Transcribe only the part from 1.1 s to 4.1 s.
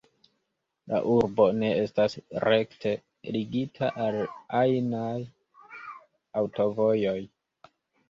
urbo ne estas rekte ligita